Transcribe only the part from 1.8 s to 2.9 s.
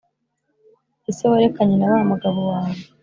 wa mugabo wawe